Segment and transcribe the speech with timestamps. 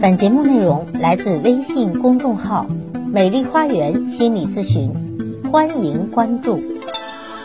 [0.00, 2.66] 本节目内容来自微信公众号
[3.12, 4.92] “美丽花园心理咨询”，
[5.50, 6.60] 欢迎关注。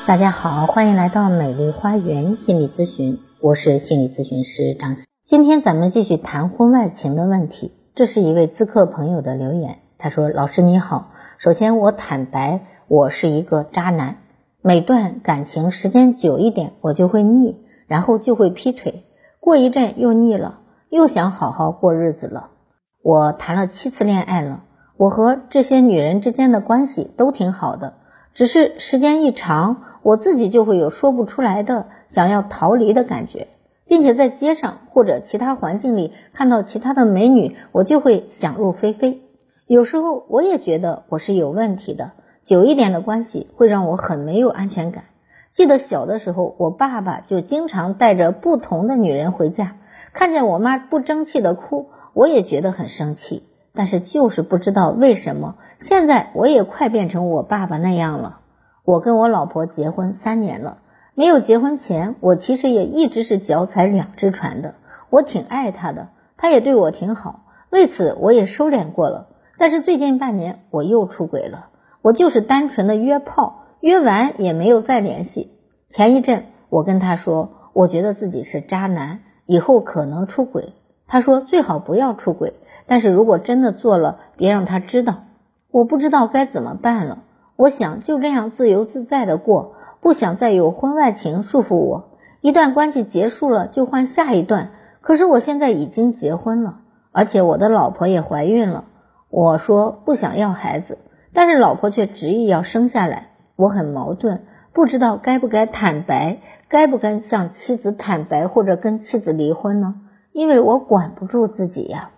[0.05, 5.07] 大家好，欢迎来到美丽花园心理咨询，我是心理咨询师张思。
[5.25, 7.71] 今天咱们继续谈婚外情的问题。
[7.95, 11.09] 这是一位咨客朋友的留言，他说：“老师你好，
[11.39, 14.17] 首先我坦白，我是一个渣男，
[14.61, 17.57] 每段感情时间久一点，我就会腻，
[17.88, 19.05] 然后就会劈腿，
[19.39, 20.59] 过一阵又腻了。”
[20.93, 22.52] 又想好好过日子了。
[23.01, 24.61] 我谈了七次恋爱了，
[24.96, 27.96] 我和这些女人之间的关系都挺好的，
[28.32, 33.48] 只是时间一长，我自己就会有说不出来的想要逃离的感觉，
[33.88, 39.23] 并且在街上或者其他环境里看到其他的美女，我就会想入非非。
[39.66, 42.12] 有时候我也觉得我是有问题的，
[42.44, 45.06] 久一点的关系会让我很没有安全感。
[45.50, 49.78] 记得小的时候，我爸爸就经常带着不同的女人回家。
[50.13, 58.39] 看见我妈不争气的哭，我也觉得很生气，但是就是不知道为什么，现在我也快变成我爸爸那样了。
[58.86, 60.78] 我跟我老婆结婚三年了，
[61.16, 64.75] 没有结婚前，我其实也一直是脚踩两只船的。
[65.09, 69.30] 我挺爱她的，她也对我挺好，为此我也收敛过了。
[69.58, 71.70] 但是最近半年我又出轨了，
[72.02, 75.52] 我就是单纯的约炮，约完也没有再联系。
[75.89, 79.22] 前一阵我跟她说，我觉得自己是渣男。
[79.45, 80.73] 以后可能出轨，
[81.08, 82.53] 他说最好不要出轨，
[82.88, 85.23] 但是如果真的做了，别让他知道。
[85.72, 87.23] 我不知道该怎么办了，
[87.55, 92.09] 我想就这样自由自在的过，不想再有婚外情束缚我。
[92.41, 94.71] 一段关系结束了就换下一段，
[95.02, 96.80] 可是我现在已经结婚了，
[97.11, 98.86] 而且我的老婆也怀孕了。
[99.30, 100.97] 我说不想要孩子，
[101.33, 106.38] 但是老婆却执意要生下来，我很矛盾，不知道该不该坦白。
[106.74, 109.94] 该不该向妻子坦白或者跟妻子离婚呢？
[110.32, 112.10] 因为我管不住自己呀。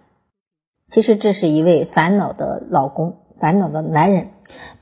[0.88, 4.30] 其实这是一位烦恼的老公，烦恼的男人。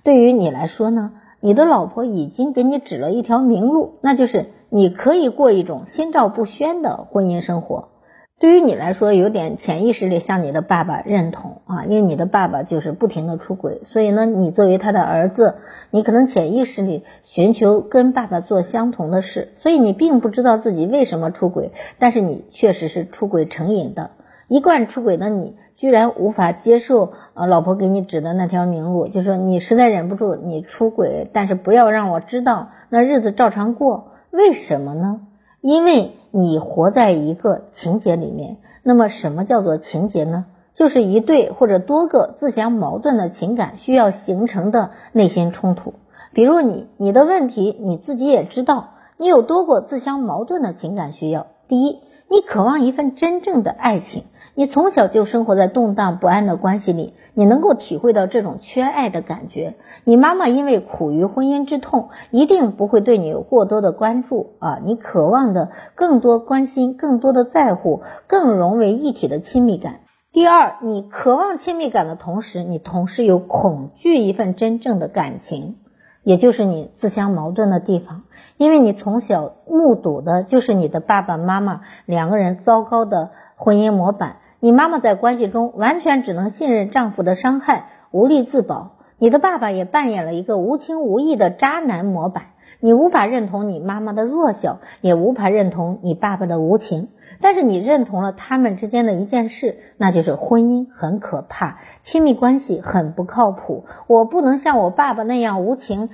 [0.04, 7.93] 对于你来说呢，你的老婆已经给你指了一条明路，那就是你可以过一种心照不宣的婚姻生活。
[8.40, 15.56] 对于你来说，有点潜意识里向你的爸爸认同啊，因为你的爸爸就是不停的出轨，所以呢，你作为他的儿子，
[15.92, 24.12] 你可能潜意识里寻求跟爸爸做相同的事，所以你并不知道自己为什么出轨，但是你确实是出轨成瘾的。
[24.50, 35.22] 一贯出轨的你，居然无法接受啊，老婆给你指的那条明路，就说你实在忍不住你出轨，但是不要让我知道，那日子照常过，为什么呢？
[35.64, 40.46] 因为你活在一个情节里面，那么什么叫做情节呢？
[40.74, 45.94] 就是一对或者多个自相矛盾的情感需要形成的内心冲突。
[46.34, 51.48] 比如你，你的问题你自己也知道，你有多过自相矛盾的情感需要。
[51.70, 54.26] 第一，你渴望一份真正的爱情。
[54.56, 59.74] 你从小就生活在动荡不安的关系里，你能够体会到这种缺爱的感觉。
[60.04, 64.78] 你妈妈因为苦于婚姻之痛，一定不会对你有过多的关注啊！
[64.86, 70.02] 你渴望的更多关心、更多的在乎、更融为一体的亲密感。
[70.32, 75.78] 第二，你渴望亲密感的同时，你同时又恐惧一份真正的感情，
[76.22, 78.22] 也就是你自相矛盾的地方。
[78.58, 84.38] 因为你从小目睹的就是你的爸爸妈妈两个人糟糕的婚姻模板。
[84.64, 88.92] 你妈妈在关系中完全只能信任丈夫的伤害，无力自保。
[89.18, 92.46] 你的爸爸也扮演了一个无情无义的渣男模板，
[92.80, 97.10] 你无法认同你妈妈的弱小，也无法认同你爸爸的无情。
[97.42, 103.84] 但是你认同了他们之间的一件事，那就是婚姻很可怕，亲密关系很不靠谱。
[104.08, 106.10] 我不能像我爸爸那样无情，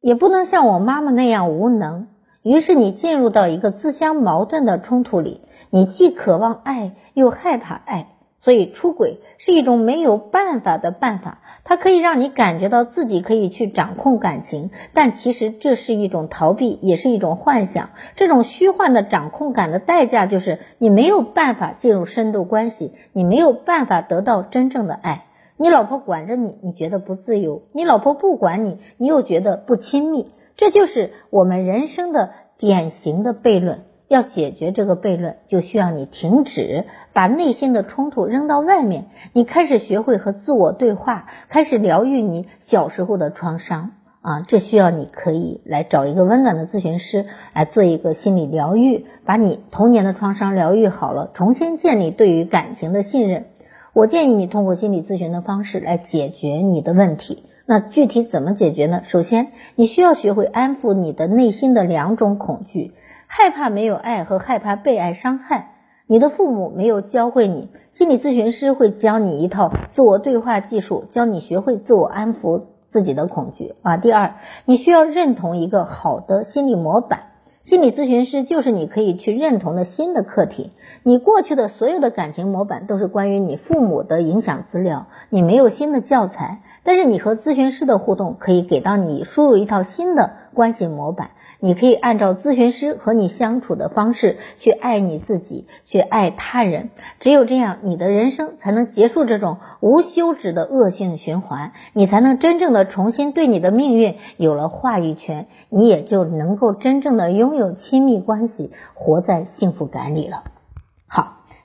[0.00, 2.08] 也不能像我妈妈那样无能。
[2.42, 5.40] 于是你进入到一个自相矛盾的冲突里。
[5.70, 8.08] 你既渴望爱，又害怕爱，
[8.42, 11.38] 所以出轨是一种没有办法的办法。
[11.64, 17.90] 它可以让你感觉到自己可以去掌控感情，但其实这是一种逃避，也是一种幻想。
[18.16, 25.26] 这种虚幻的掌控感的代价就是你没有办法进入深度关系，你没有办法得到真正的爱。
[25.56, 30.32] 你老婆管着你，你觉得不自由；你老婆不管你，你又觉得不亲密。
[30.56, 33.84] 这就是我们人生的典型的悖论。
[34.08, 36.84] 要解决这个悖论，就需要你停止
[37.14, 44.42] 把内心的冲突扔到外面，你开始学会和自我对话，开始疗愈你小时候的创伤啊！
[44.46, 47.24] 这需要你可以来找一个温暖的咨询师
[47.54, 53.46] 来做一个心理疗愈，把你童年的创伤疗愈好了，重新建立对于感情的信任。
[53.94, 57.44] 我建议你通过心理咨询的方式来解决你的问题。
[57.66, 59.02] 那具体怎么解决呢？
[59.06, 62.92] 首先，你需要学会安抚你的内心的两种恐惧。
[63.26, 65.70] 害怕没有爱和害怕被爱伤害，
[66.06, 73.96] 你的父母没有教会你，心理咨询师会教你一套自我对话技术，教你学会自我安抚自己的恐惧啊。
[73.96, 74.34] 第二，
[74.66, 77.28] 你需要认同一个好的心理模板。
[77.62, 80.72] 心理咨询师就是你可以去认同的新的课题。
[81.04, 86.60] 你过去的所有的感情模板都是关于你父母的影响资料，你没有新的教材。
[86.84, 91.30] 但是你和咨询师的互动可以给到你输入一套新的关系模板。
[91.64, 96.90] 你可以按照咨询师和你相处的方式去爱你自己，去爱他人。
[97.20, 110.42] 只有这样，你的人生才能结束这种无休止的恶性循环，你才能真正的重新对你的命运有了话语权，你也就能够真正的拥有亲密关系，活在幸福感里了。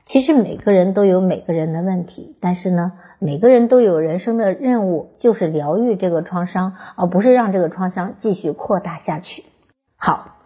[0.07, 9.43] 其实每个人都有每个人的问题，但是呢，每个人都有人生的任务，就是疗愈这个创伤，而不是让这个创伤继续扩大下去。
[9.97, 10.37] 好，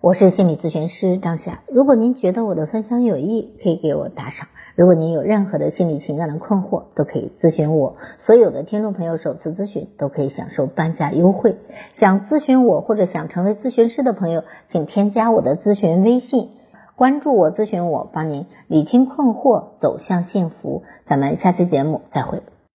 [0.00, 1.60] 我是心理咨询师张霞。
[1.68, 4.48] 如果您觉得我的分享有益，可以给我打赏。
[4.74, 7.96] 如果您有任何的心理情感的困惑，都可以咨询我。
[8.16, 11.56] 所有的听众朋友首次咨询都可以享受半价优惠。
[11.92, 16.48] 想咨询我或者想成为咨询师的朋友，请添加我的咨询微信，
[17.00, 20.82] 关注我，咨询我，帮您理清困惑，走向幸福。
[21.06, 22.42] 咱们下期节目再会。